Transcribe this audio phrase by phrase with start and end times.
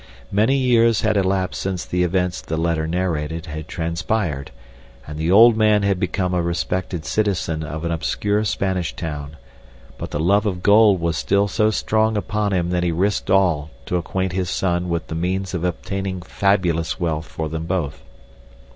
[0.31, 4.49] Many years had elapsed since the events the letter narrated had transpired,
[5.05, 9.37] and the old man had become a respected citizen of an obscure Spanish town,
[9.99, 13.69] but the love of gold was still so strong upon him that he risked all
[13.85, 18.01] to acquaint his son with the means of attaining fabulous wealth for them both.